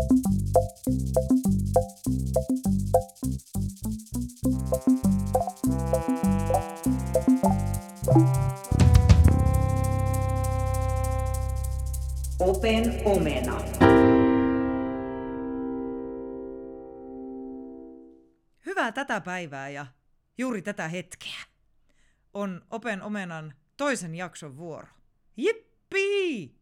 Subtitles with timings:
[0.00, 0.08] Open
[13.04, 13.60] omena.
[18.66, 19.86] Hyvää tätä päivää ja
[20.38, 21.30] juuri tätä hetkeä.
[22.34, 24.88] On Open Omenan toisen jakson vuoro.
[25.36, 26.54] Jippi!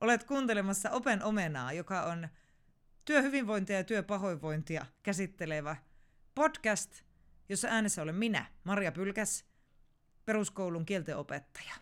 [0.00, 2.28] Olet kuuntelemassa Open Omenaa, joka on
[3.04, 5.76] työhyvinvointia ja työpahoinvointia käsittelevä
[6.34, 7.02] podcast,
[7.48, 9.44] jossa äänessä olen minä, Maria Pylkäs,
[10.24, 11.74] peruskoulun kieltenopettaja.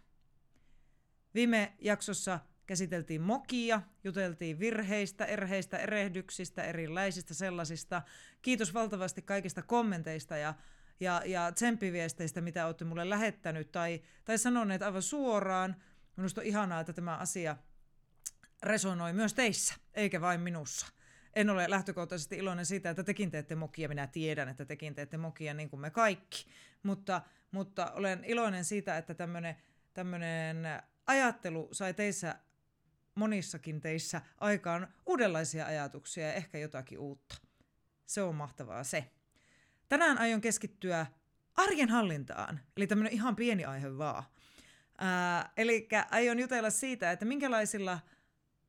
[1.35, 8.03] Viime jaksossa käsiteltiin mokia, juteltiin virheistä, erheistä, erehdyksistä, erilaisista sellaisista.
[8.43, 10.55] Kiitos valtavasti kaikista kommenteista ja,
[11.01, 15.77] ja, ja tsemppiviesteistä, mitä olette mulle lähettänyt tai, tai sanoneet aivan suoraan.
[16.17, 17.57] Minusta on ihanaa, että tämä asia
[18.63, 20.87] resonoi myös teissä, eikä vain minussa.
[21.35, 23.89] En ole lähtökohtaisesti iloinen siitä, että tekin teette mokia.
[23.89, 26.47] Minä tiedän, että tekin teette mokia niin kuin me kaikki.
[26.83, 29.15] Mutta, mutta olen iloinen siitä, että
[29.95, 30.67] tämmöinen
[31.07, 32.37] ajattelu sai teissä
[33.15, 37.35] monissakin teissä aikaan uudenlaisia ajatuksia ja ehkä jotakin uutta.
[38.07, 39.11] Se on mahtavaa se.
[39.89, 41.07] Tänään aion keskittyä
[41.57, 44.25] arjen hallintaan, eli tämmöinen ihan pieni aihe vaan.
[45.57, 47.99] eli aion jutella siitä, että minkälaisilla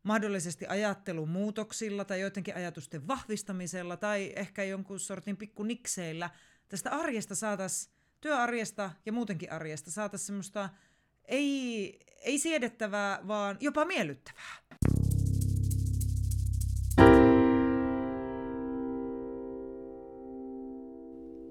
[0.03, 6.29] mahdollisesti ajattelumuutoksilla tai joidenkin ajatusten vahvistamisella tai ehkä jonkun sortin pikkunikseillä
[6.69, 10.69] tästä arjesta saataisiin, työarjesta ja muutenkin arjesta saataisiin semmoista
[11.25, 14.57] ei, ei siedettävää, vaan jopa miellyttävää.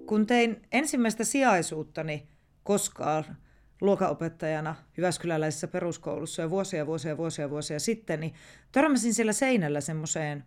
[0.06, 2.28] Kun tein ensimmäistä sijaisuuttani
[2.62, 3.36] koskaan
[3.82, 8.34] luokanopettajana Jyväskyläläisessä peruskoulussa jo vuosia, vuosia, vuosia, vuosia sitten, niin
[8.72, 10.44] törmäsin siellä seinällä semmoiseen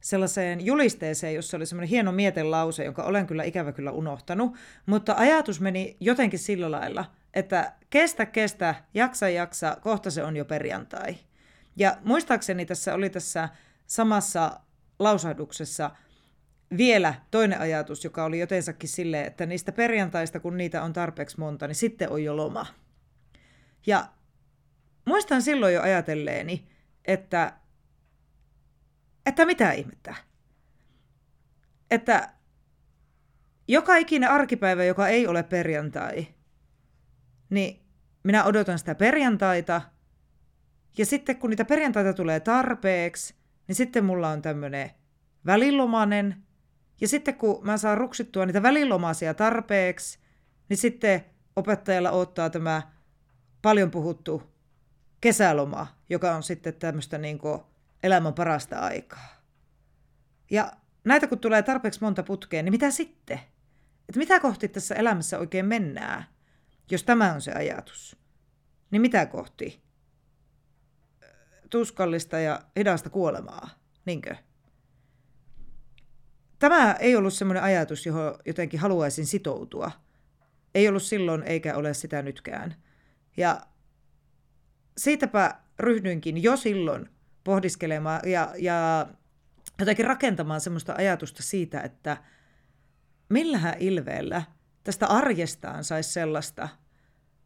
[0.00, 4.56] sellaiseen julisteeseen, jossa oli semmoinen hieno mietelause, jonka olen kyllä ikävä kyllä unohtanut,
[4.86, 10.44] mutta ajatus meni jotenkin sillä lailla– että kestä, kestä, jaksa, jaksa, kohta se on jo
[10.44, 11.16] perjantai.
[11.76, 13.48] Ja muistaakseni tässä oli tässä
[13.86, 14.60] samassa
[14.98, 15.90] lausahduksessa
[16.76, 21.66] vielä toinen ajatus, joka oli jotensakin silleen, että niistä perjantaista, kun niitä on tarpeeksi monta,
[21.66, 22.66] niin sitten on jo loma.
[23.86, 24.08] Ja
[25.04, 26.68] muistan silloin jo ajatelleeni,
[27.04, 27.52] että,
[29.26, 30.14] että mitä ihmettä.
[31.90, 32.32] Että
[33.68, 36.26] joka ikinen arkipäivä, joka ei ole perjantai,
[37.50, 37.82] niin
[38.22, 39.82] minä odotan sitä perjantaita.
[40.98, 43.34] Ja sitten kun niitä perjantaita tulee tarpeeksi,
[43.68, 44.90] niin sitten mulla on tämmöinen
[45.46, 46.42] välilomanen.
[47.00, 50.18] Ja sitten kun mä saan ruksittua niitä välilomaisia tarpeeksi,
[50.68, 51.24] niin sitten
[51.56, 52.82] opettajalla ottaa tämä
[53.62, 54.52] paljon puhuttu
[55.20, 57.38] kesäloma, joka on sitten tämmöistä niin
[58.02, 59.42] elämän parasta aikaa.
[60.50, 60.72] Ja
[61.04, 63.40] näitä kun tulee tarpeeksi monta putkeen, niin mitä sitten?
[64.08, 66.24] Että mitä kohti tässä elämässä oikein mennään?
[66.90, 68.16] Jos tämä on se ajatus,
[68.90, 69.82] niin mitä kohti?
[71.70, 73.68] Tuskallista ja hidasta kuolemaa,
[74.06, 74.36] niinkö?
[76.62, 79.90] Tämä ei ollut semmoinen ajatus, johon jotenkin haluaisin sitoutua.
[80.74, 82.74] Ei ollut silloin eikä ole sitä nytkään.
[83.36, 83.60] Ja
[84.98, 87.08] siitäpä ryhdyinkin jo silloin
[87.44, 89.06] pohdiskelemaan ja, ja
[89.78, 92.16] jotenkin rakentamaan semmoista ajatusta siitä, että
[93.28, 94.42] millähän ilveellä
[94.84, 96.68] tästä arjestaan saisi sellaista,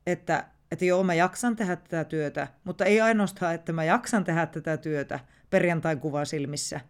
[0.07, 4.47] että, että joo, mä jaksan tehdä tätä työtä, mutta ei ainoastaan, että mä jaksan tehdä
[4.47, 6.81] tätä työtä perjantain kuva silmissä,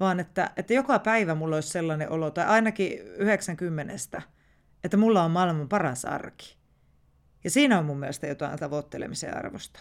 [0.00, 3.94] vaan että, että joka päivä mulla olisi sellainen olo, tai ainakin 90,
[4.84, 6.56] että mulla on maailman paras arki.
[7.44, 9.80] Ja siinä on mun mielestä jotain tavoittelemisen arvosta.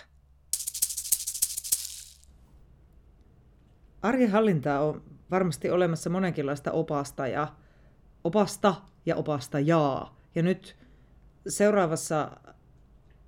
[4.02, 4.32] Arjen
[4.80, 7.48] on varmasti olemassa monenkinlaista opasta ja
[8.24, 8.76] opasta
[9.06, 10.20] ja opastajaa.
[10.36, 10.78] Ja nyt
[11.48, 12.32] seuraavassa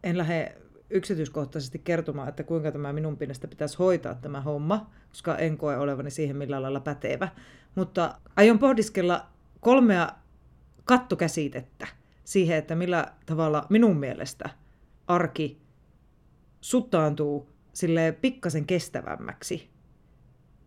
[0.03, 0.57] en lähde
[0.91, 6.11] yksityiskohtaisesti kertomaan, että kuinka tämä minun pinnasta pitäisi hoitaa tämä homma, koska en koe olevani
[6.11, 7.27] siihen millään lailla pätevä.
[7.75, 9.27] Mutta aion pohdiskella
[9.59, 10.09] kolmea
[10.85, 11.87] kattokäsitettä
[12.23, 14.49] siihen, että millä tavalla minun mielestä
[15.07, 15.61] arki
[16.61, 19.69] suttaantuu sille pikkasen kestävämmäksi,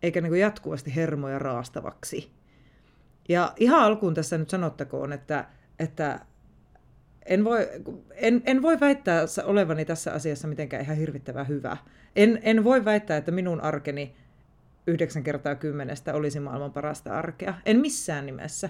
[0.03, 2.31] eikä niin jatkuvasti hermoja raastavaksi.
[3.29, 5.45] Ja ihan alkuun tässä nyt sanottakoon, että,
[5.79, 6.25] että
[7.25, 7.69] en voi,
[8.13, 11.77] en, en voi väittää olevani tässä asiassa mitenkään ihan hirvittävän hyvä.
[12.15, 14.15] En, en voi väittää, että minun arkeni
[14.87, 17.53] yhdeksän kertaa kymmenestä olisi maailman parasta arkea.
[17.65, 18.69] En missään nimessä.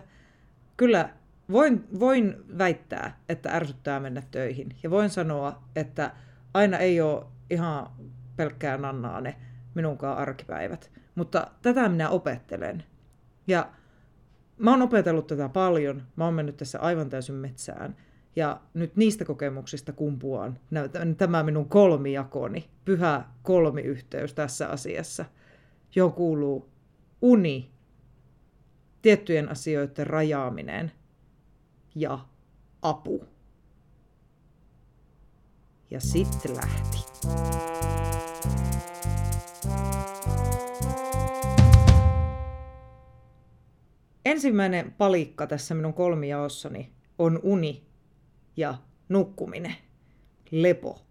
[0.77, 1.09] Kyllä
[1.51, 4.75] voin, voin väittää, että ärsyttää mennä töihin.
[4.83, 6.11] Ja voin sanoa, että
[6.53, 7.89] aina ei ole ihan
[8.35, 9.35] pelkkää nannaane,
[9.75, 10.91] minunkaan arkipäivät.
[11.15, 12.83] Mutta tätä minä opettelen.
[13.47, 13.69] Ja
[14.57, 16.03] mä oon opetellut tätä paljon.
[16.15, 17.95] Mä oon mennyt tässä aivan täysin metsään.
[18.35, 20.59] Ja nyt niistä kokemuksista kumpuaan
[21.17, 25.25] tämä minun kolmijakoni, pyhä kolmiyhteys tässä asiassa,
[25.95, 26.69] johon kuuluu
[27.21, 27.71] uni,
[29.01, 30.91] tiettyjen asioiden rajaaminen
[31.95, 32.19] ja
[32.81, 33.23] apu.
[35.91, 36.97] Ja sitten lähti.
[44.25, 47.85] Ensimmäinen palikka tässä minun kolmijaossani on uni
[48.57, 48.77] ja
[49.09, 49.75] nukkuminen,
[50.51, 51.05] lepo.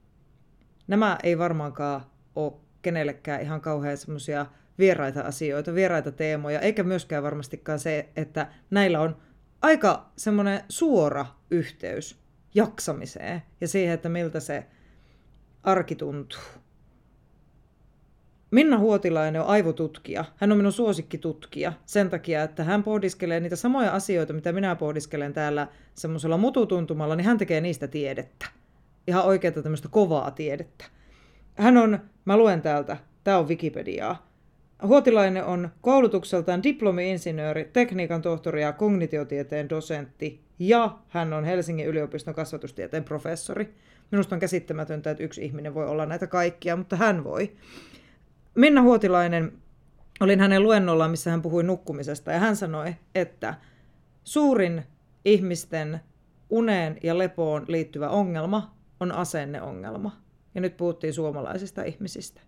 [0.87, 2.01] Nämä ei varmaankaan
[2.37, 2.53] ole
[2.83, 4.47] kenellekään ihan kauhean semmoisia
[4.79, 9.17] vieraita asioita, vieraita teemoja, eikä myöskään varmastikaan se, että näillä on
[9.63, 12.19] aika semmoinen suora yhteys
[12.55, 14.67] jaksamiseen ja siihen, että miltä se
[15.63, 16.41] arki tuntuu.
[18.51, 20.25] Minna Huotilainen on aivotutkija.
[20.37, 25.33] Hän on minun suosikkitutkija sen takia, että hän pohdiskelee niitä samoja asioita, mitä minä pohdiskelen
[25.33, 28.47] täällä semmoisella mututuntumalla, niin hän tekee niistä tiedettä.
[29.07, 30.85] Ihan oikeaa tämmöistä kovaa tiedettä.
[31.55, 34.35] Hän on, mä luen täältä, tämä on Wikipediaa.
[34.83, 43.05] Huotilainen on koulutukseltaan diplomi-insinööri, tekniikan tohtori ja kognitiotieteen dosentti ja hän on Helsingin yliopiston kasvatustieteen
[43.05, 43.75] professori.
[44.11, 47.53] Minusta on käsittämätöntä, että yksi ihminen voi olla näitä kaikkia, mutta hän voi.
[48.55, 49.53] Minna Huotilainen,
[50.21, 53.55] olin hänen luennollaan, missä hän puhui nukkumisesta, ja hän sanoi, että
[54.25, 54.83] suurin
[55.25, 56.01] ihmisten
[56.51, 60.17] uneen ja lepoon liittyvä ongelma on asenneongelma.
[60.55, 62.41] Ja nyt puhuttiin suomalaisista ihmisistä.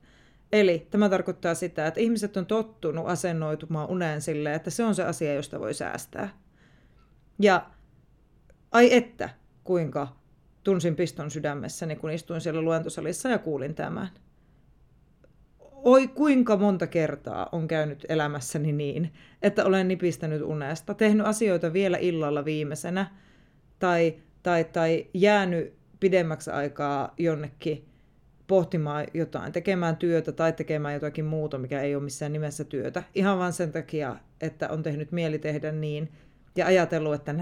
[0.53, 5.05] Eli tämä tarkoittaa sitä, että ihmiset on tottunut asennoitumaan uneen sille, että se on se
[5.05, 6.29] asia, josta voi säästää.
[7.39, 7.67] Ja
[8.73, 9.29] ai että,
[9.65, 10.09] kuinka
[10.65, 14.09] tunsin piston sydämessäni, kun istuin siellä luentosalissa ja kuulin tämän
[15.87, 19.13] oi kuinka monta kertaa on käynyt elämässäni niin,
[19.43, 23.07] että olen nipistänyt unesta, tehnyt asioita vielä illalla viimeisenä
[23.79, 27.89] tai, tai, tai jäänyt pidemmäksi aikaa jonnekin
[28.47, 33.03] pohtimaan jotain, tekemään työtä tai tekemään jotakin muuta, mikä ei ole missään nimessä työtä.
[33.15, 36.13] Ihan vain sen takia, että on tehnyt mieli tehdä niin
[36.57, 37.35] ja ajatellut, että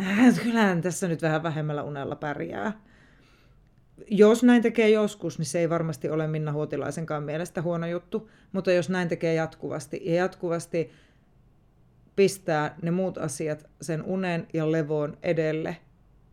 [0.43, 2.73] kyllähän tässä nyt vähän vähemmällä unella pärjää
[4.07, 8.73] jos näin tekee joskus, niin se ei varmasti ole Minna Huotilaisenkaan mielestä huono juttu, mutta
[8.73, 10.91] jos näin tekee jatkuvasti ja jatkuvasti
[12.17, 15.77] pistää ne muut asiat sen unen ja levoon edelle,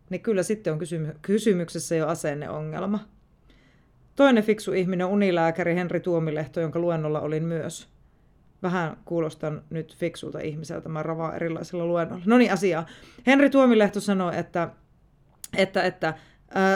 [0.10, 3.00] niin kyllä sitten on kysymy- kysymyksessä jo asenneongelma.
[4.16, 7.88] Toinen fiksu ihminen on unilääkäri Henri Tuomilehto, jonka luennolla olin myös.
[8.64, 12.25] Vähän kuulostan nyt fiksulta ihmiseltä, mä ravaan erilaisilla luennoilla.
[12.28, 12.86] No niin, asiaa.
[13.28, 14.69] Henri Tuomilehto sanoi, että,
[15.57, 16.14] että, että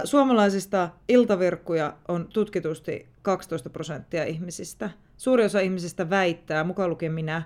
[0.03, 4.89] Suomalaisista iltavirkkuja on tutkitusti 12 prosenttia ihmisistä.
[5.17, 7.43] Suuri osa ihmisistä väittää, mukaan lukien minä,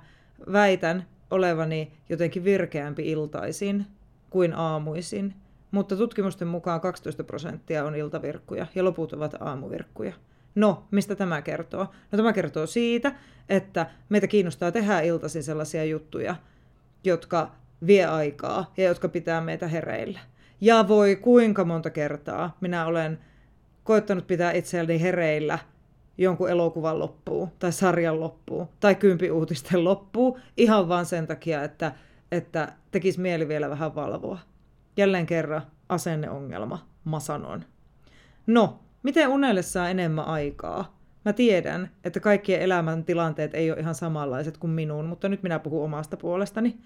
[0.51, 3.85] väitän olevani jotenkin virkeämpi iltaisin
[4.29, 5.33] kuin aamuisin.
[5.71, 10.13] Mutta tutkimusten mukaan 12 prosenttia on iltavirkkuja ja loput ovat aamuvirkkuja.
[10.55, 11.87] No, mistä tämä kertoo?
[12.11, 13.15] No tämä kertoo siitä,
[13.49, 16.35] että meitä kiinnostaa tehdä iltaisin sellaisia juttuja,
[17.03, 17.51] jotka
[17.87, 20.19] vie aikaa ja jotka pitää meitä hereillä.
[20.61, 23.19] Ja voi kuinka monta kertaa minä olen
[23.83, 25.59] koittanut pitää itseäni hereillä
[26.17, 31.91] jonkun elokuvan loppuun, tai sarjan loppuun, tai kympiuutisten loppuun, ihan vaan sen takia, että,
[32.31, 34.39] että tekisi mieli vielä vähän valvoa.
[34.97, 37.63] Jälleen kerran asenneongelma, masanon.
[38.47, 40.99] No, miten unelle saa enemmän aikaa?
[41.25, 45.59] Mä tiedän, että kaikkien elämän tilanteet ei ole ihan samanlaiset kuin minun, mutta nyt minä
[45.59, 46.77] puhun omasta puolestani.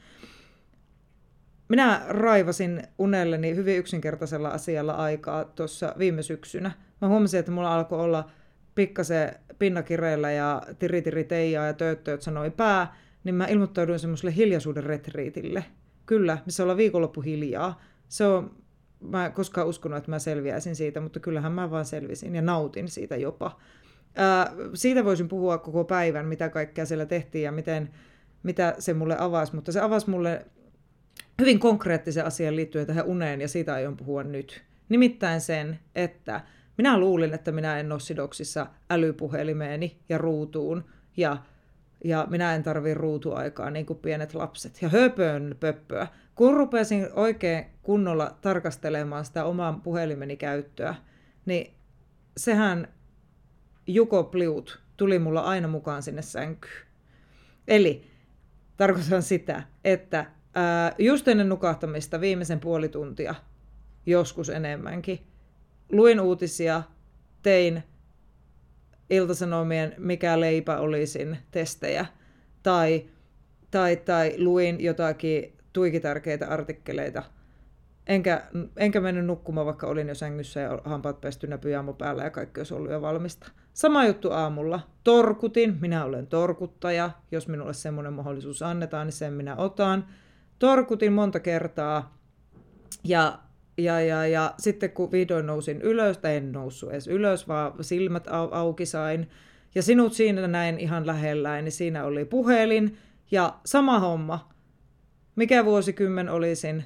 [1.69, 6.71] Minä raivasin unelleni hyvin yksinkertaisella asialla aikaa tuossa viime syksynä.
[7.01, 8.29] Mä huomasin, että mulla alkoi olla
[8.75, 15.65] pikkasen pinnakireillä ja tiritiri teijaa ja tööttööt sanoi pää, niin mä ilmoittauduin semmoiselle hiljaisuuden retriitille.
[16.05, 17.81] Kyllä, missä ollaan viikonloppu hiljaa.
[18.09, 18.55] Se on,
[18.99, 22.87] mä en koskaan uskonut, että mä selviäisin siitä, mutta kyllähän mä vaan selvisin ja nautin
[22.87, 23.59] siitä jopa.
[24.15, 27.89] Ää, siitä voisin puhua koko päivän, mitä kaikkea siellä tehtiin ja miten,
[28.43, 30.45] mitä se mulle avasi, mutta se avasi mulle
[31.41, 34.63] hyvin konkreettisen asian liittyen tähän uneen, ja siitä aion puhua nyt.
[34.89, 36.41] Nimittäin sen, että
[36.77, 40.85] minä luulin, että minä en ole sidoksissa älypuhelimeeni ja ruutuun,
[41.17, 41.37] ja,
[42.03, 44.81] ja minä en tarvi ruutuaikaa niin kuin pienet lapset.
[44.81, 46.07] Ja höpön pöppöä.
[46.35, 50.95] Kun rupesin oikein kunnolla tarkastelemaan sitä oman puhelimeni käyttöä,
[51.45, 51.73] niin
[52.37, 52.87] sehän
[53.87, 56.85] Juko Pliut tuli mulla aina mukaan sinne sänkyyn.
[57.67, 58.07] Eli
[58.77, 60.25] tarkoitan sitä, että
[60.97, 63.35] Just ennen nukahtamista viimeisen puoli tuntia,
[64.05, 65.19] joskus enemmänkin,
[65.91, 66.83] luin uutisia,
[67.43, 67.83] tein
[69.09, 72.05] iltasanomien Mikä leipä olisin testejä.
[72.63, 73.05] Tai,
[73.71, 77.23] tai, tai luin jotakin tuikitärkeitä artikkeleita.
[78.07, 78.43] Enkä,
[78.77, 82.73] enkä mennyt nukkumaan, vaikka olin jo sängyssä ja hampaat pestynä pyjamo päällä ja kaikki olisi
[82.73, 83.51] ollut jo valmista.
[83.73, 84.79] Sama juttu aamulla.
[85.03, 87.11] Torkutin, minä olen torkuttaja.
[87.31, 90.07] Jos minulle semmoinen mahdollisuus annetaan, niin sen minä otan.
[90.59, 92.17] Torkutin monta kertaa.
[93.03, 93.39] Ja,
[93.77, 98.27] ja, ja, ja sitten kun vihdoin nousin ylös, tai en noussut edes ylös, vaan silmät
[98.27, 99.29] au, auki sain.
[99.75, 102.97] Ja sinut siinä näin ihan lähellä, niin siinä oli puhelin.
[103.31, 104.49] Ja sama homma.
[105.35, 106.83] Mikä vuosikymmen olisin?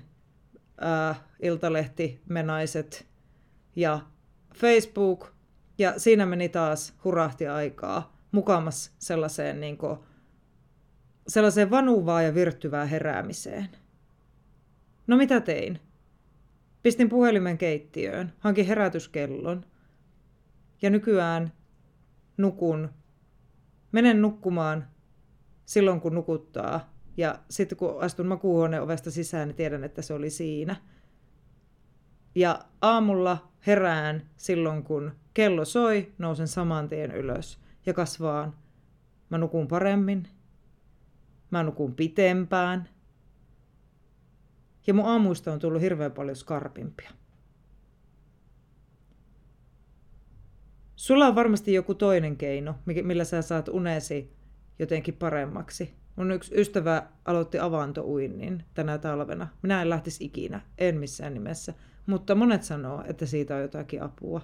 [0.83, 3.07] Äh, Iltalehti, Menaiset
[3.75, 3.99] ja
[4.55, 5.27] Facebook–
[5.77, 9.99] ja siinä meni taas hurahti aikaa mukamas sellaiseen, niin kuin,
[11.27, 13.69] sellaiseen vanuvaa ja virttyvää heräämiseen.
[15.07, 15.79] No mitä tein?
[16.83, 19.65] Pistin puhelimen keittiöön, hankin herätyskellon
[20.81, 21.51] ja nykyään
[22.37, 22.89] nukun.
[23.91, 24.87] Menen nukkumaan
[25.65, 26.93] silloin, kun nukuttaa.
[27.17, 30.75] Ja sitten kun astun makuuhuoneen ovesta sisään, niin tiedän, että se oli siinä.
[32.35, 38.53] Ja aamulla herään silloin, kun kello soi, nousen saman tien ylös ja kasvaan.
[39.29, 40.27] Mä nukun paremmin,
[41.51, 42.89] mä nukun pitempään.
[44.87, 47.11] Ja mun aamuista on tullut hirveän paljon skarpimpia.
[50.95, 54.33] Sulla on varmasti joku toinen keino, millä sä saat unesi
[54.79, 55.93] jotenkin paremmaksi.
[56.15, 59.47] Mun yksi ystävä aloitti avantouinnin tänä talvena.
[59.61, 61.73] Minä en lähtisi ikinä, en missään nimessä.
[62.05, 64.41] Mutta monet sanoo, että siitä on jotakin apua.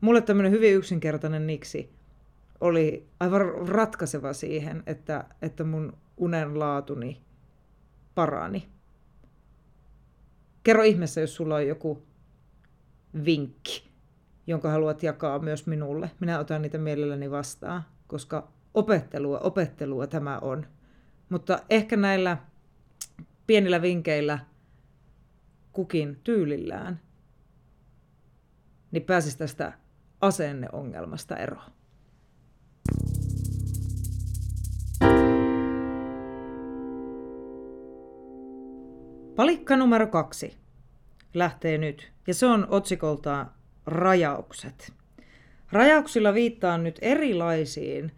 [0.00, 1.96] Mulle tämmöinen hyvin yksinkertainen niksi
[2.60, 7.22] oli aivan ratkaiseva siihen, että, että mun unen laatuni
[8.14, 8.68] parani.
[10.62, 12.02] Kerro ihmeessä, jos sulla on joku
[13.24, 13.90] vinkki,
[14.46, 16.10] jonka haluat jakaa myös minulle.
[16.20, 20.66] Minä otan niitä mielelläni vastaan, koska opettelua, opettelua tämä on.
[21.28, 22.36] Mutta ehkä näillä
[23.46, 24.38] pienillä vinkeillä
[25.72, 27.00] kukin tyylillään,
[28.90, 29.72] niin pääsisi tästä
[30.20, 31.75] asenneongelmasta eroon.
[39.36, 40.56] Palikka numero kaksi
[41.34, 43.50] lähtee nyt, ja se on otsikoltaan
[43.86, 44.92] rajaukset.
[45.72, 48.12] Rajauksilla viittaan nyt erilaisiin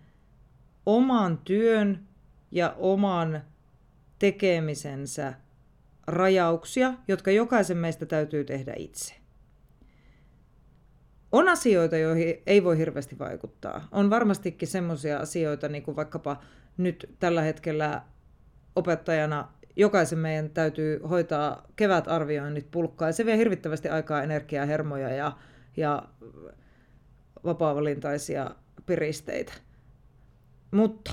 [0.87, 2.07] oman työn
[2.51, 3.43] ja oman
[4.19, 5.35] tekemisensä
[6.07, 9.15] rajauksia, jotka jokaisen meistä täytyy tehdä itse.
[11.33, 13.89] On asioita, joihin ei voi hirveästi vaikuttaa.
[13.93, 16.41] On varmastikin semmoisia asioita, niin kuin vaikkapa
[16.77, 18.03] nyt tällä hetkellä
[18.77, 19.49] opettajana
[19.79, 25.33] jokaisen meidän täytyy hoitaa kevätarvioinnit pulkkaa, ja se vie hirvittävästi aikaa, energiaa, hermoja ja,
[25.77, 26.03] ja
[27.45, 28.51] vapaa-valintaisia
[28.87, 29.53] piristeitä.
[30.71, 31.13] Mutta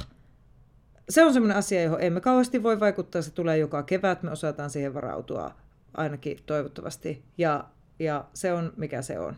[1.10, 3.22] se on semmoinen asia, johon emme kauheasti voi vaikuttaa.
[3.22, 5.56] Se tulee joka kevät, me osataan siihen varautua
[5.98, 7.24] ainakin toivottavasti.
[7.38, 7.66] Ja,
[8.00, 9.36] ja se on mikä se on.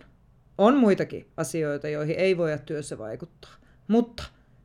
[0.57, 3.51] On muitakin asioita, joihin ei voida työssä vaikuttaa.
[3.87, 4.23] Mutta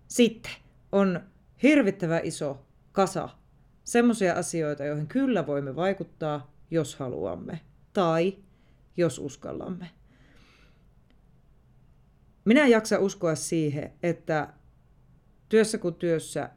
[0.08, 0.52] sitten
[0.92, 1.20] on
[1.62, 3.28] hirvittävä iso kasa
[3.84, 7.60] semmoisia asioita, joihin kyllä voimme vaikuttaa, jos haluamme.
[7.92, 8.36] Tai
[8.96, 9.90] jos uskallamme.
[12.44, 14.52] Minä en jaksa uskoa siihen, että
[15.48, 16.50] työssä kuin työssä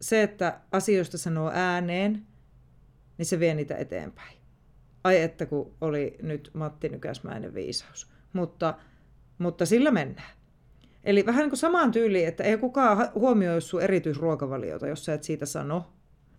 [0.00, 2.26] se, että asioista sanoo ääneen,
[3.18, 4.38] niin se vie niitä eteenpäin.
[5.04, 8.10] Ai että kun oli nyt Matti Nykäsmäinen viisaus.
[8.32, 8.78] Mutta,
[9.38, 10.32] mutta sillä mennään.
[11.04, 15.22] Eli vähän niin kuin samaan tyyliin, että ei kukaan huomioi sun erityisruokavaliota, jos sä et
[15.22, 15.92] siitä sano.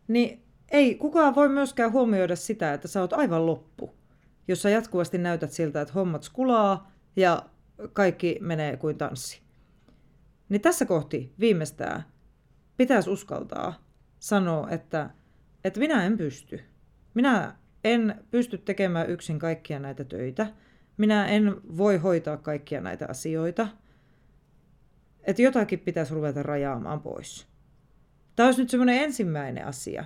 [0.07, 3.95] Niin ei kukaan voi myöskään huomioida sitä, että sä oot aivan loppu.
[4.47, 7.45] Jos sä jatkuvasti näytät siltä, että hommat skulaa ja
[7.93, 9.41] kaikki menee kuin tanssi.
[10.49, 12.03] Niin tässä kohti viimeistään
[12.77, 13.83] pitäisi uskaltaa
[14.19, 15.09] sanoa, että,
[15.63, 16.59] että minä en pysty.
[17.13, 20.47] Minä en pysty tekemään yksin kaikkia näitä töitä.
[20.97, 23.67] Minä en voi hoitaa kaikkia näitä asioita.
[25.23, 27.47] Että jotakin pitäisi ruveta rajaamaan pois.
[28.35, 30.05] Tämä olisi nyt semmoinen ensimmäinen asia,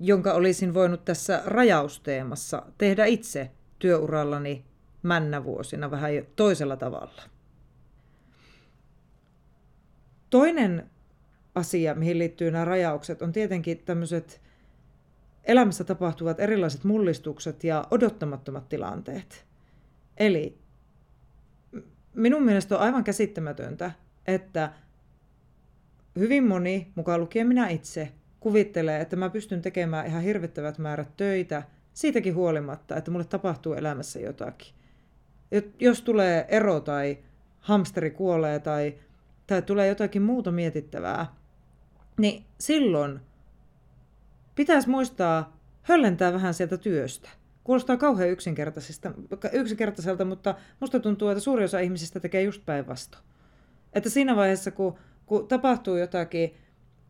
[0.00, 4.64] jonka olisin voinut tässä rajausteemassa tehdä itse työurallani
[5.02, 7.22] männävuosina vähän toisella tavalla.
[10.30, 10.90] Toinen
[11.54, 14.40] asia, mihin liittyy nämä rajaukset, on tietenkin tämmöiset
[15.44, 19.46] elämässä tapahtuvat erilaiset mullistukset ja odottamattomat tilanteet.
[20.16, 20.58] Eli
[22.14, 23.90] minun mielestä on aivan käsittämätöntä,
[24.26, 24.72] että
[26.18, 31.62] hyvin moni, mukaan lukien minä itse, kuvittelee, että mä pystyn tekemään ihan hirvittävät määrät töitä
[31.94, 34.74] siitäkin huolimatta, että mulle tapahtuu elämässä jotakin.
[35.80, 37.18] jos tulee ero tai
[37.60, 38.94] hamsteri kuolee tai,
[39.46, 41.26] tai tulee jotakin muuta mietittävää,
[42.18, 43.20] niin silloin
[44.54, 47.28] pitäisi muistaa höllentää vähän sieltä työstä.
[47.64, 48.30] Kuulostaa kauhean
[49.52, 53.24] yksinkertaiselta, mutta musta tuntuu, että suuri osa ihmisistä tekee just päinvastoin.
[53.92, 56.54] Että siinä vaiheessa, kun, kun tapahtuu jotakin,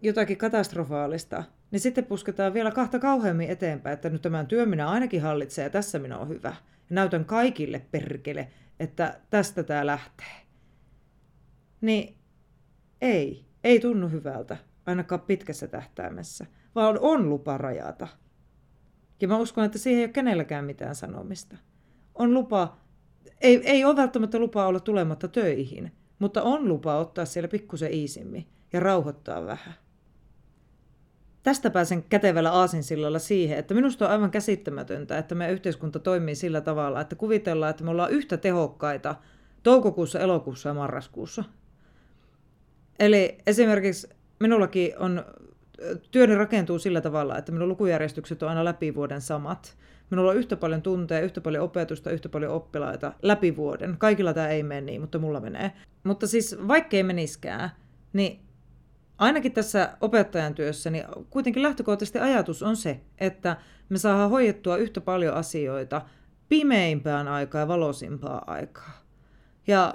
[0.03, 5.23] jotakin katastrofaalista, niin sitten pusketaan vielä kahta kauheammin eteenpäin, että nyt tämän työn minä ainakin
[5.23, 6.57] hallitsen ja tässä minä olen hyvä.
[6.91, 8.49] Näytän kaikille perkele,
[8.81, 10.35] että tästä tämä lähtee.
[11.81, 12.17] Niin
[13.01, 14.57] ei, ei tunnu hyvältä,
[14.87, 18.09] ainakaan pitkässä tähtäimessä, vaan on lupa rajata.
[19.21, 21.57] Ja mä uskon, että siihen ei ole kenelläkään mitään sanomista.
[22.15, 22.77] On lupa,
[23.41, 25.93] ei, ei ole välttämättä lupa olla tulematta töihin,
[26.25, 29.75] mutta on lupa ottaa siellä pikkusen iisimmin ja rauhoittaa vähän.
[31.43, 36.61] Tästä pääsen kätevällä aasinsillalla siihen, että minusta on aivan käsittämätöntä, että meidän yhteiskunta toimii sillä
[36.61, 39.15] tavalla, että kuvitellaan, että me ollaan yhtä tehokkaita
[39.63, 41.45] toukokuussa, elokuussa ja marraskuussa.
[42.99, 44.09] Eli esimerkiksi
[44.41, 45.25] minullakin on,
[46.11, 49.77] työni rakentuu sillä tavalla, että minun lukujärjestykset on aina läpi vuoden samat.
[50.15, 53.97] Minulla on yhtä paljon tunteja, yhtä paljon opetusta, yhtä paljon oppilaita läpi vuoden.
[53.99, 55.73] Kaikilla tämä ei mene niin, mutta mulla menee.
[56.05, 57.71] Mutta siis vaikkei meniskään,
[58.13, 58.41] niin
[59.19, 63.57] ainakin tässä opettajan työssä, niin kuitenkin lähtökohtaisesti ajatus on se, että
[63.89, 66.03] me saadaan hoidettua yhtä paljon asioita
[66.49, 69.03] pimeimpään aikaan ja valosimpaan aikaa.
[69.67, 69.95] Ja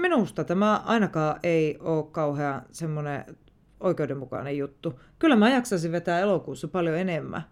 [0.00, 3.24] minusta tämä ainakaan ei ole kauhean semmoinen
[3.80, 5.00] oikeudenmukainen juttu.
[5.18, 7.42] Kyllä mä jaksaisin vetää elokuussa paljon enemmän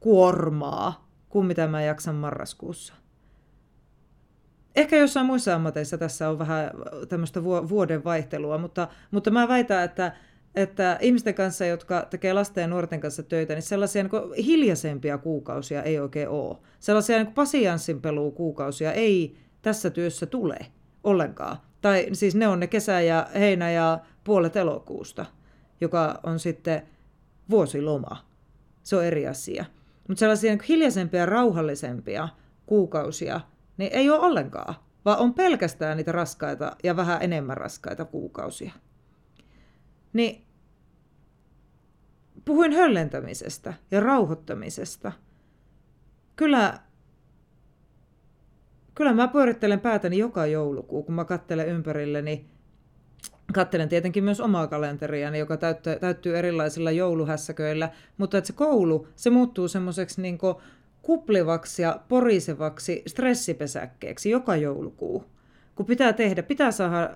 [0.00, 2.94] kuormaa kuin mitä mä jaksan marraskuussa.
[4.76, 6.70] Ehkä jossain muissa ammateissa tässä on vähän
[7.08, 10.12] tämmöistä vuoden vaihtelua, mutta, mutta mä väitän, että,
[10.54, 15.82] että ihmisten kanssa, jotka tekee lasten ja nuorten kanssa töitä, niin sellaisia niin hiljaisempia kuukausia
[15.82, 16.56] ei oikein ole.
[16.80, 18.02] Sellaisia niin pasianssin
[18.34, 20.58] kuukausia ei tässä työssä tule
[21.04, 21.56] ollenkaan.
[21.80, 25.26] Tai siis ne on ne kesä ja heinä ja puolet elokuusta,
[25.80, 26.82] joka on sitten
[27.50, 28.26] vuosiloma.
[28.82, 29.64] Se on eri asia.
[30.08, 32.28] Mutta sellaisia niin hiljaisempia ja rauhallisempia
[32.66, 33.40] kuukausia
[33.76, 38.72] niin ei ole ollenkaan, vaan on pelkästään niitä raskaita ja vähän enemmän raskaita kuukausia.
[40.12, 40.46] Niin
[42.44, 45.12] puhuin höllentämisestä ja rauhoittamisesta.
[46.36, 46.80] Kyllä,
[48.94, 52.50] kyllä mä pyörittelen päätäni joka joulukuu, kun mä kattelen ympärilleni.
[53.52, 59.30] Kattelen tietenkin myös omaa kalenteriani, joka täyttyy, täyttyy erilaisilla jouluhässäköillä, mutta että se koulu, se
[59.30, 60.38] muuttuu semmoiseksi niin
[61.02, 65.24] kuplivaksi ja porisevaksi stressipesäkkeeksi joka joulukuu.
[65.74, 67.10] Kun pitää tehdä, pitää saada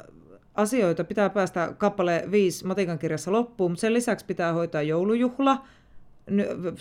[0.54, 5.66] asioita, pitää päästä kappale 5 matikan kirjassa loppuun, mutta sen lisäksi pitää hoitaa joulujuhla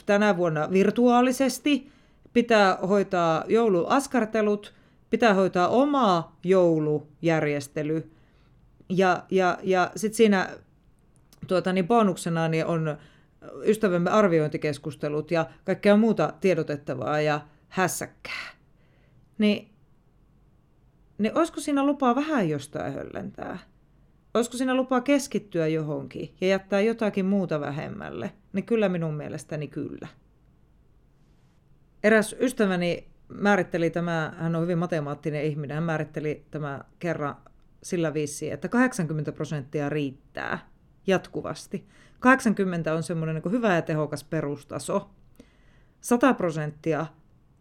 [0.05, 1.91] tänä vuonna virtuaalisesti,
[2.33, 4.73] pitää hoitaa jouluaskartelut,
[5.09, 8.11] pitää hoitaa oma joulujärjestely
[8.91, 10.49] ja, ja, ja sitten siinä
[11.47, 12.97] tuota, niin bonuksena niin on
[13.65, 18.51] ystävämme arviointikeskustelut ja kaikkea muuta tiedotettavaa ja hässäkkää.
[19.37, 19.69] Niin,
[21.17, 23.57] niin olisiko siinä lupaa vähän jostain höllentää?
[24.33, 28.31] Olisiko siinä lupaa keskittyä johonkin ja jättää jotakin muuta vähemmälle?
[28.53, 30.07] Niin kyllä minun mielestäni kyllä.
[32.03, 37.35] Eräs ystäväni määritteli tämä, hän on hyvin matemaattinen ihminen, hän määritteli tämä kerran
[37.83, 40.69] sillä viisi, että 80 prosenttia riittää
[41.07, 41.87] jatkuvasti.
[42.19, 45.09] 80 on semmoinen niin hyvä ja tehokas perustaso.
[46.01, 47.05] 100 prosenttia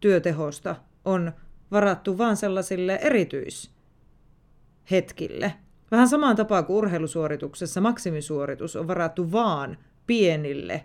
[0.00, 1.32] työtehosta on
[1.70, 5.54] varattu vain sellaisille erityishetkille.
[5.90, 10.84] Vähän samaan tapaan kuin urheilusuorituksessa maksimisuoritus on varattu vaan pienille,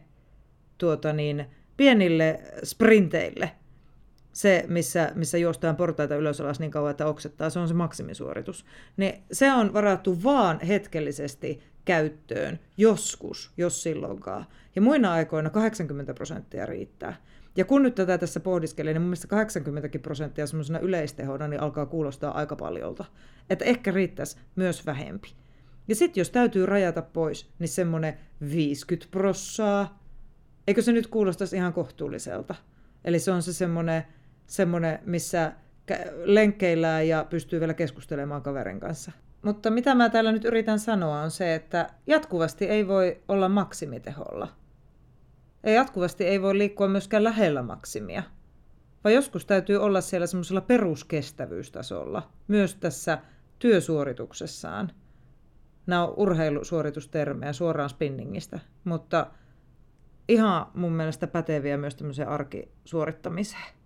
[0.78, 1.46] tuota niin,
[1.78, 3.52] pienille sprinteille.
[4.36, 8.66] Se, missä, missä juostaan portaita ylös alas niin kauan, että oksettaa, se on se maksimisuoritus.
[8.98, 14.46] Niin se on varattu vaan hetkellisesti käyttöön joskus, jos silloinkaan.
[14.76, 17.16] Ja muina aikoina 80 prosenttia riittää.
[17.56, 21.86] Ja kun nyt tätä tässä pohdiskelee, niin mun mielestä 80 prosenttia semmoisena yleistehona niin alkaa
[21.86, 23.06] kuulostaa aika paljolta.
[23.50, 25.34] Että ehkä riittäisi myös vähempi.
[25.88, 28.18] Ja sitten jos täytyy rajata pois, niin semmoinen
[28.52, 30.04] 50 prossaa,
[30.68, 32.56] eikö se nyt kuulostaisi ihan kohtuulliselta?
[33.06, 34.04] Eli se on se semmoinen,
[34.48, 35.52] semmoinen missä
[36.24, 39.12] lenkkeillään ja pystyy vielä keskustelemaan kaverin kanssa.
[39.42, 44.48] Mutta mitä mä täällä nyt yritän sanoa on se, että jatkuvasti ei voi olla maksimiteholla.
[45.64, 48.24] Ja jatkuvasti ei voi liikkua myöskään lähellä maksimia.
[49.04, 53.18] Vaan joskus täytyy olla siellä semmoisella peruskestävyystasolla, myös tässä
[53.60, 54.92] työsuorituksessaan.
[55.88, 59.28] Nämä on urheilusuoritustermejä suoraan spinningistä, mutta
[60.30, 63.85] ihan mun mielestä päteviä myös tämmöiseen arkisuorittamiseen.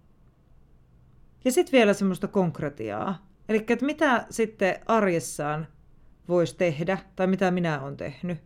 [1.46, 3.30] Ja sitten vielä semmoista konkretiaa.
[3.50, 5.68] Eli että mitä sitten arjessaan
[6.28, 8.38] voisi tehdä, tai mitä minä olen tehnyt.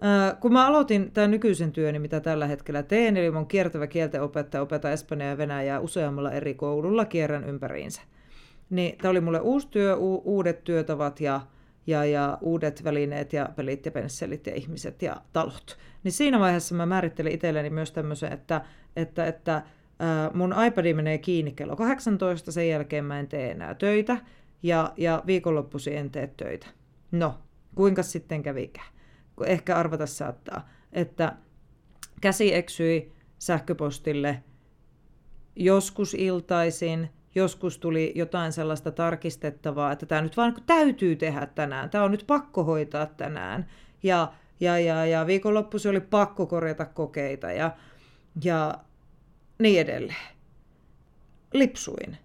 [0.00, 4.62] Ää, kun mä aloitin tämän nykyisen työni, mitä tällä hetkellä teen, eli mun kiertävä kieltenopettaja
[4.62, 8.02] opettaa Espanjaa ja Venäjää useammalla eri koululla, kierrän ympäriinsä.
[8.70, 11.40] Niin tämä oli mulle uusi työ, u- uudet työtavat ja,
[11.86, 15.78] ja, ja uudet välineet ja pelit ja pensselit ja ihmiset ja talot.
[16.04, 18.60] Niin siinä vaiheessa mä määrittelin itselleni myös tämmöisen, että,
[18.96, 19.62] että, että
[20.34, 24.16] mun iPad menee kiinni kello 18, sen jälkeen mä en tee enää töitä
[24.62, 26.66] ja, ja viikonloppuisin en tee töitä.
[27.10, 27.38] No,
[27.74, 28.86] kuinka sitten kävikään?
[29.46, 31.32] Ehkä arvata saattaa, että
[32.20, 34.42] käsi eksyi sähköpostille
[35.56, 42.04] joskus iltaisin, joskus tuli jotain sellaista tarkistettavaa, että tämä nyt vaan täytyy tehdä tänään, tämä
[42.04, 43.66] on nyt pakko hoitaa tänään.
[44.02, 47.70] Ja, ja, ja, ja viikonloppuisin oli pakko korjata kokeita ja,
[48.44, 48.74] ja
[49.60, 50.16] niin edelleen.
[51.52, 52.16] Lipsuin.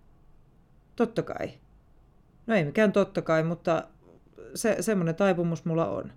[0.96, 1.52] Totta kai.
[2.48, 3.84] No ei mikään totta kai, mutta
[4.56, 6.14] se, semmoinen taipumus mulla on.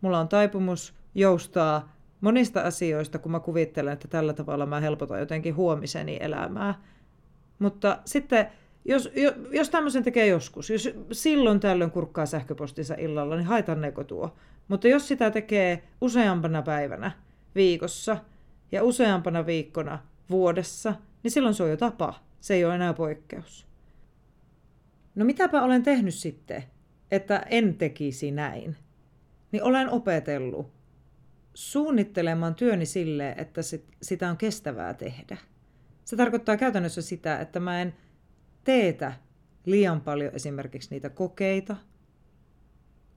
[0.00, 5.56] Mulla on taipumus joustaa monista asioista, kun mä kuvittelen, että tällä tavalla mä helpotan jotenkin
[5.56, 6.82] huomiseni elämää.
[7.58, 8.46] Mutta sitten,
[8.84, 9.12] jos,
[9.50, 14.36] jos tämmöisen tekee joskus, jos silloin tällöin kurkkaa sähköpostinsa illalla, niin haitanneeko tuo?
[14.68, 17.10] Mutta jos sitä tekee useampana päivänä
[17.54, 18.16] viikossa
[18.72, 19.98] ja useampana viikkona
[20.30, 22.14] vuodessa, niin silloin se on jo tapa.
[22.40, 23.66] Se ei ole enää poikkeus.
[25.14, 26.64] No mitäpä olen tehnyt sitten,
[27.10, 28.76] että en tekisi näin?
[29.52, 30.72] Niin olen opetellut
[31.54, 35.36] suunnittelemaan työni sille, että sit, sitä on kestävää tehdä.
[36.04, 37.94] Se tarkoittaa käytännössä sitä, että mä en
[38.64, 39.12] teetä
[39.66, 41.76] liian paljon esimerkiksi niitä kokeita.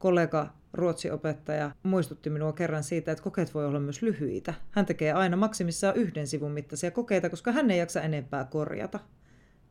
[0.03, 4.53] Kollega ruotsiopettaja muistutti minua kerran siitä, että kokeet voi olla myös lyhyitä.
[4.71, 8.99] Hän tekee aina maksimissaan yhden sivun mittaisia kokeita, koska hän ei jaksa enempää korjata.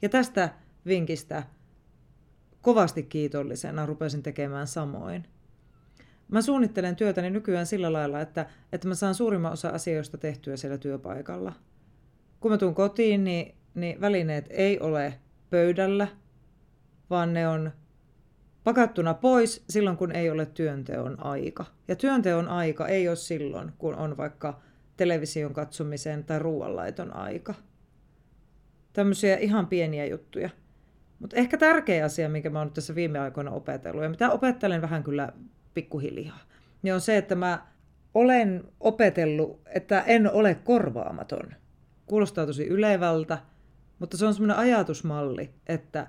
[0.02, 0.48] Ja tästä
[0.86, 1.42] vinkistä
[2.62, 5.24] kovasti kiitollisena rupesin tekemään samoin.
[6.28, 10.78] Mä suunnittelen työtäni nykyään sillä lailla, että, että mä saan suurimman osa asioista tehtyä siellä
[10.78, 11.52] työpaikalla.
[12.40, 15.14] Kun mä tuun kotiin, niin, niin välineet ei ole
[15.50, 16.08] pöydällä,
[17.10, 17.72] vaan ne on
[18.64, 21.64] pakattuna pois silloin, kun ei ole työnteon aika.
[21.88, 24.60] Ja työnteon aika ei ole silloin, kun on vaikka
[24.96, 27.54] television katsomisen tai ruoanlaiton aika.
[28.92, 30.50] Tämmöisiä ihan pieniä juttuja.
[31.18, 35.02] Mutta ehkä tärkeä asia, minkä mä oon tässä viime aikoina opetellut, ja mitä opettelen vähän
[35.02, 35.32] kyllä
[35.74, 36.38] pikkuhiljaa,
[36.82, 37.66] niin on se, että mä
[38.14, 41.52] olen opetellut, että en ole korvaamaton.
[42.06, 43.38] Kuulostaa tosi ylevältä,
[43.98, 46.06] mutta se on semmoinen ajatusmalli, että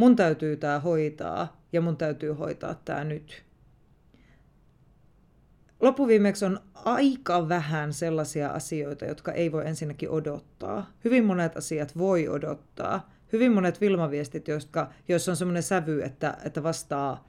[0.00, 3.44] mun täytyy tämä hoitaa ja mun täytyy hoitaa tämä nyt.
[5.80, 10.90] Loppuviimeksi on aika vähän sellaisia asioita, jotka ei voi ensinnäkin odottaa.
[11.04, 13.10] Hyvin monet asiat voi odottaa.
[13.32, 17.28] Hyvin monet filmaviestit, jotka, joissa on semmoinen sävy, että, että vastaa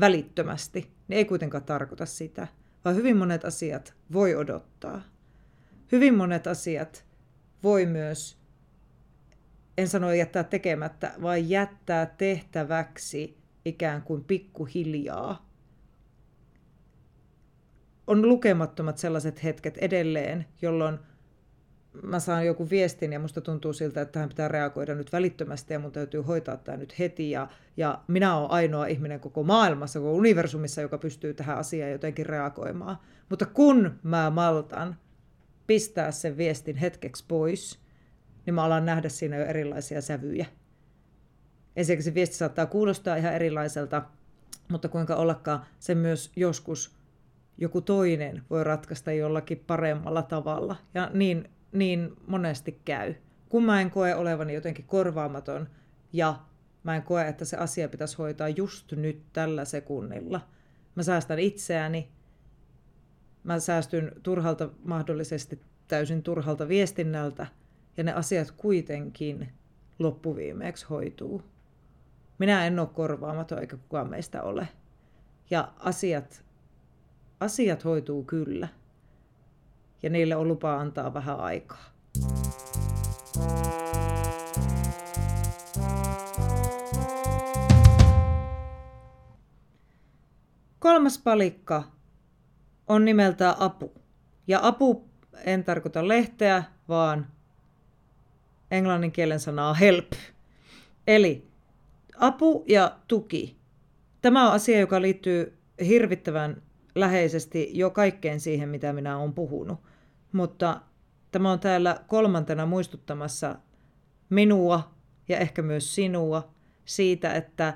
[0.00, 2.46] välittömästi, niin ei kuitenkaan tarkoita sitä,
[2.84, 5.02] vaan hyvin monet asiat voi odottaa.
[5.92, 7.04] Hyvin monet asiat
[7.62, 8.37] voi myös,
[9.78, 15.48] en sano jättää tekemättä, vaan jättää tehtäväksi ikään kuin pikkuhiljaa.
[18.06, 20.98] On lukemattomat sellaiset hetket edelleen, jolloin
[22.02, 25.78] mä saan joku viestin ja musta tuntuu siltä, että tähän pitää reagoida nyt välittömästi ja
[25.78, 27.30] mun täytyy hoitaa tämä nyt heti.
[27.30, 32.26] Ja, ja minä olen ainoa ihminen koko maailmassa, koko universumissa, joka pystyy tähän asiaan jotenkin
[32.26, 32.98] reagoimaan.
[33.28, 34.96] Mutta kun mä maltan
[35.66, 37.87] pistää sen viestin hetkeksi pois,
[38.48, 40.46] niin mä alan nähdä siinä jo erilaisia sävyjä.
[41.76, 44.02] Ensinnäkin se viesti saattaa kuulostaa ihan erilaiselta,
[44.68, 46.96] mutta kuinka ollakaan se myös joskus
[47.58, 50.76] joku toinen voi ratkaista jollakin paremmalla tavalla.
[50.94, 53.14] Ja niin niin monesti käy.
[53.48, 55.68] Kun mä en koe olevani jotenkin korvaamaton
[56.12, 56.38] ja
[56.82, 60.40] mä en koe, että se asia pitäisi hoitaa just nyt tällä sekunnilla.
[60.94, 62.08] Mä säästän itseäni,
[63.44, 67.46] mä säästyn turhalta, mahdollisesti täysin turhalta viestinnältä
[67.98, 69.48] ja ne asiat kuitenkin
[69.98, 71.42] loppuviimeeksi hoituu.
[72.38, 74.68] Minä en ole korvaamaton eikä kukaan meistä ole.
[75.50, 76.44] Ja asiat,
[77.40, 78.68] asiat hoituu kyllä
[80.02, 81.84] ja niille on lupa antaa vähän aikaa.
[90.78, 91.82] Kolmas palikka
[92.86, 93.92] on nimeltään apu.
[94.46, 95.08] Ja apu
[95.44, 97.37] en tarkoita lehteä, vaan
[98.70, 100.12] englannin kielen sanaa help.
[101.06, 101.48] Eli
[102.18, 103.58] apu ja tuki.
[104.22, 106.62] Tämä on asia, joka liittyy hirvittävän
[106.94, 109.78] läheisesti jo kaikkeen siihen, mitä minä olen puhunut.
[110.32, 110.80] Mutta
[111.30, 113.54] tämä on täällä kolmantena muistuttamassa
[114.30, 114.94] minua
[115.28, 116.54] ja ehkä myös sinua
[116.84, 117.74] siitä, että,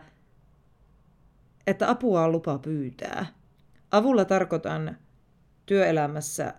[1.67, 3.27] että apua on lupa pyytää.
[3.91, 4.97] Avulla tarkoitan
[5.67, 6.55] työelämässä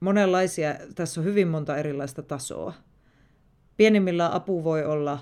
[0.00, 2.72] monenlaisia, tässä on hyvin monta erilaista tasoa.
[3.76, 5.18] Pienimmillä apu voi olla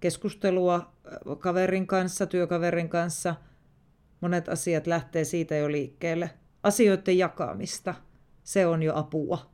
[0.00, 0.92] keskustelua
[1.38, 3.34] kaverin kanssa, työkaverin kanssa.
[4.20, 6.30] Monet asiat lähtee siitä jo liikkeelle.
[6.62, 7.94] Asioiden jakamista,
[8.42, 9.50] se on jo apua.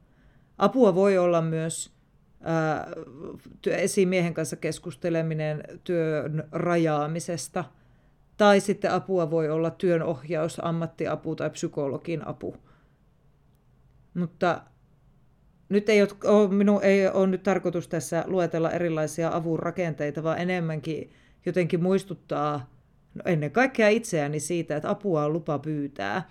[0.58, 1.92] Apua voi olla myös
[2.40, 2.86] ää,
[3.66, 7.64] esimiehen kanssa keskusteleminen työn rajaamisesta.
[8.36, 12.56] Tai sitten apua voi olla työn ohjaus, ammattiapu tai psykologin apu.
[14.14, 14.62] Mutta
[15.68, 21.12] nyt ei ole, minun ei ole nyt tarkoitus tässä luetella erilaisia avun rakenteita, vaan enemmänkin
[21.46, 22.70] jotenkin muistuttaa
[23.14, 26.30] no ennen kaikkea itseäni siitä, että apua on lupa pyytää.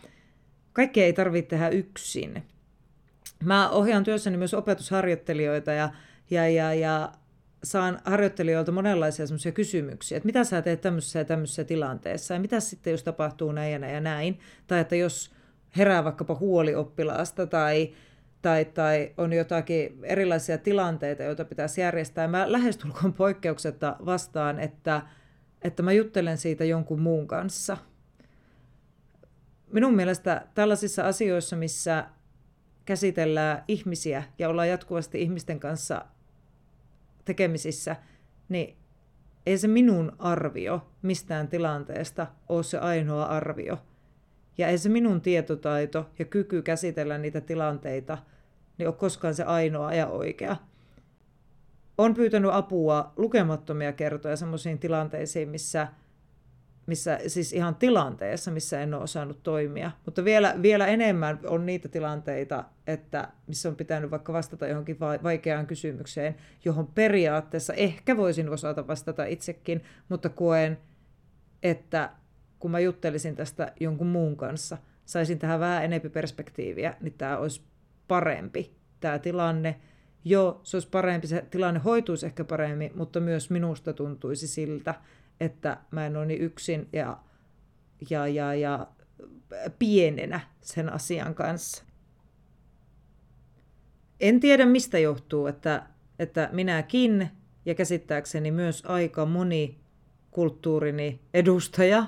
[0.73, 2.43] Kaikkea ei tarvitse tehdä yksin.
[3.43, 5.89] Mä ohjaan työssäni myös opetusharjoittelijoita ja,
[6.29, 7.11] ja, ja, ja
[7.63, 12.59] saan harjoittelijoilta monenlaisia semmoisia kysymyksiä, että mitä sä teet tämmöisessä ja tämmöisessä tilanteessa, ja mitä
[12.59, 15.31] sitten, jos tapahtuu näin ja näin ja näin, tai että jos
[15.77, 17.93] herää vaikkapa huoli oppilaasta, tai,
[18.41, 22.27] tai, tai on jotakin erilaisia tilanteita, joita pitäisi järjestää.
[22.27, 25.01] Mä lähestulkoon poikkeuksetta vastaan, että,
[25.61, 27.77] että mä juttelen siitä jonkun muun kanssa.
[29.71, 32.05] Minun mielestä tällaisissa asioissa, missä
[32.85, 36.05] käsitellään ihmisiä ja ollaan jatkuvasti ihmisten kanssa
[37.25, 37.95] tekemisissä,
[38.49, 38.77] niin
[39.45, 43.86] ei se minun arvio mistään tilanteesta ole se ainoa arvio.
[44.57, 48.17] Ja ei se minun tietotaito ja kyky käsitellä niitä tilanteita
[48.77, 50.55] niin ole koskaan se ainoa ja oikea.
[51.97, 55.87] Olen pyytänyt apua lukemattomia kertoja sellaisiin tilanteisiin, missä
[56.87, 59.91] missä siis ihan tilanteessa, missä en ole osannut toimia.
[60.05, 65.67] Mutta vielä, vielä enemmän on niitä tilanteita, että missä on pitänyt vaikka vastata johonkin vaikeaan
[65.67, 70.77] kysymykseen, johon periaatteessa ehkä voisin osata vastata itsekin, mutta koen,
[71.63, 72.09] että
[72.59, 77.61] kun mä juttelisin tästä jonkun muun kanssa, saisin tähän vähän enempi perspektiiviä, niin tämä olisi
[78.07, 79.79] parempi, tämä tilanne.
[80.25, 84.95] Joo, se olisi parempi, se tilanne hoituisi ehkä paremmin, mutta myös minusta tuntuisi siltä,
[85.39, 87.17] että mä en ole niin yksin ja,
[88.09, 88.87] ja, ja, ja
[89.79, 91.83] pienenä sen asian kanssa.
[94.19, 95.83] En tiedä mistä johtuu, että,
[96.19, 97.29] että minäkin
[97.65, 99.79] ja käsittääkseni myös aika moni
[100.31, 102.05] kulttuurini edustaja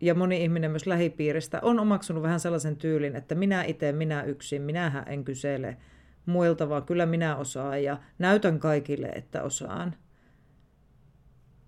[0.00, 4.62] ja moni ihminen myös lähipiiristä on omaksunut vähän sellaisen tyylin, että minä itse, minä yksin,
[4.62, 5.76] minähän en kysele
[6.26, 9.94] muilta, vaan kyllä minä osaan ja näytän kaikille, että osaan.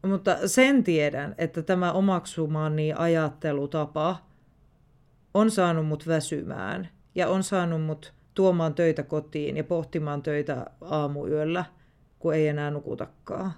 [0.06, 4.16] Mutta sen tiedän, että tämä omaksumani ajattelutapa
[5.34, 11.64] on saanut mut väsymään ja on saanut mut tuomaan töitä kotiin ja pohtimaan töitä aamuyöllä,
[12.18, 13.52] kun ei enää nukutakaan.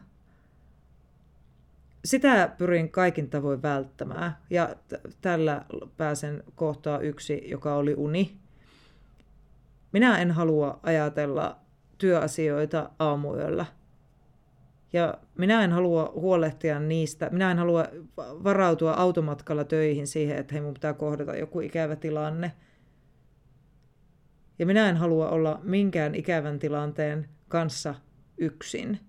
[2.05, 5.65] Sitä pyrin kaikin tavoin välttämään ja t- tällä
[5.97, 8.37] pääsen kohtaa yksi, joka oli uni.
[9.93, 11.59] Minä en halua ajatella
[11.99, 13.67] työasioita aamuyöllä–
[14.93, 17.85] ja minä en halua huolehtia niistä, minä en halua
[18.17, 22.53] varautua automatkalla töihin siihen, että hei mun pitää kohdata joku ikävä tilanne.
[24.59, 27.95] Ja minä en halua olla minkään ikävän tilanteen kanssa
[28.39, 29.01] yksin.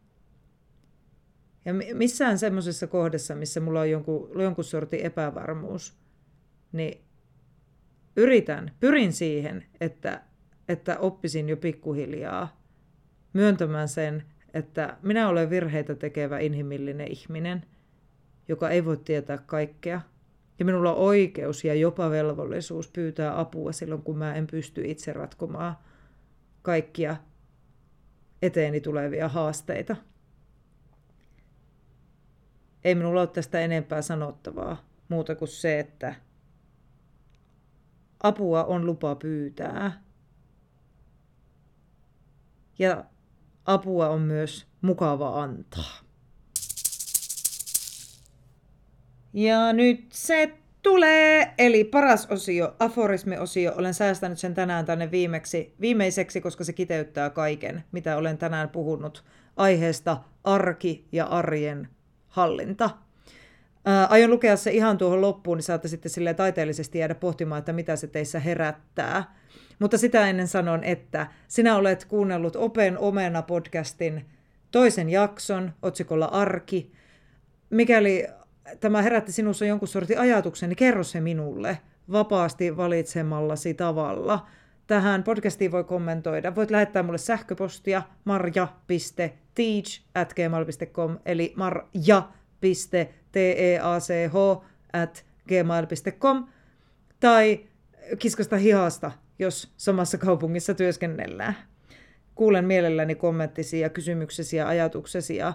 [1.66, 5.98] Ja missään semmoisessa kohdassa, missä mulla on jonkun, jonkun sortin epävarmuus,
[6.72, 7.02] niin
[8.16, 10.22] yritän, pyrin siihen, että,
[10.70, 12.62] että oppisin jo pikkuhiljaa
[13.34, 17.66] myöntämään sen, että minä olen virheitä tekevä inhimillinen ihminen,
[18.48, 20.02] joka ei voi tietää kaikkea.
[20.60, 25.14] Ja minulla on oikeus ja jopa velvollisuus pyytää apua silloin, kun mä en pysty itse
[25.14, 25.78] ratkomaan
[26.62, 27.16] kaikkia
[28.42, 29.96] eteeni tulevia haasteita.
[32.84, 36.16] Ei minulla ole tästä enempää sanottavaa muuta kuin se, että
[38.24, 40.04] apua on lupa pyytää.
[42.80, 43.06] Ja
[43.66, 46.00] apua on myös mukava antaa.
[49.34, 53.74] Ja nyt se tulee, eli paras osio, aforismi-osio.
[53.78, 59.24] Olen säästänyt sen tänään tänne viimeksi, viimeiseksi, koska se kiteyttää kaiken, mitä olen tänään puhunut
[59.58, 61.90] aiheesta arki ja arjen
[62.30, 62.90] hallinta.
[63.86, 67.74] Ää, aion lukea se ihan tuohon loppuun, niin saatte sitten sille taiteellisesti jäädä pohtimaan, että
[67.74, 69.36] mitä se teissä herättää.
[69.80, 74.26] Mutta sitä ennen sanon, että sinä olet kuunnellut Open Omena podcastin
[74.72, 76.92] toisen jakson otsikolla Arki.
[77.70, 78.28] Mikäli
[78.80, 81.78] tämä herätti sinussa jonkun sortin ajatuksen, niin kerro se minulle
[82.12, 84.48] vapaasti valitsemallasi tavalla.
[84.90, 86.56] Tähän podcastiin voi kommentoida.
[86.56, 93.02] Voit lähettää mulle sähköpostia marja.teach at gmail.com eli marja.teach
[94.94, 96.48] at gmail.com
[97.20, 97.66] tai
[98.20, 101.56] kiskasta hihasta, jos samassa kaupungissa työskennellään.
[102.36, 105.54] Kuulen mielelläni kommenttisi ja kysymyksesi ja ajatuksesi ja,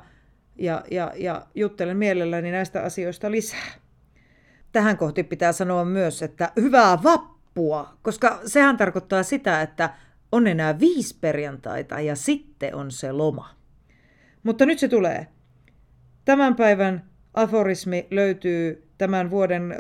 [0.57, 3.73] ja, ja, ja juttelen mielelläni näistä asioista lisää.
[4.73, 7.34] Tähän kohti pitää sanoa myös, että hyvää vappua,
[8.03, 9.95] koska sehän tarkoittaa sitä, että
[10.33, 13.51] on enää viisi perjantaita ja sitten on se loma.
[14.43, 15.27] Mutta nyt se tulee.
[16.25, 19.75] Tämän päivän aforismi löytyy tämän vuoden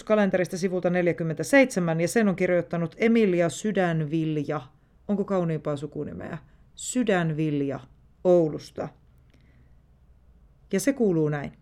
[0.00, 4.60] 2020-2021 kalenterista sivulta 47 ja sen on kirjoittanut Emilia Sydänvilja.
[5.08, 6.38] Onko kauniimpaa sukunimeä?
[6.74, 7.80] Sydänvilja
[8.24, 8.88] Oulusta.
[10.72, 11.52] Ja se kuuluu näin.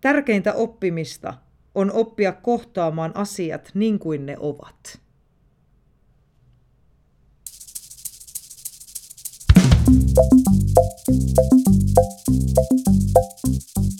[0.00, 1.34] Tärkeintä oppimista
[1.76, 5.00] on oppia kohtaamaan asiat niin kuin ne ovat.
[9.86, 11.18] Thank
[13.78, 13.95] you.